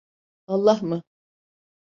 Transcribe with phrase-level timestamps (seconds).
[0.47, 1.03] Allah mı?